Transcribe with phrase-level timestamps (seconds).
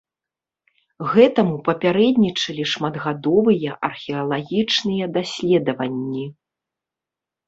[1.09, 6.25] Гэтаму папярэднічалі шматгадовыя археалагічныя даследаванні.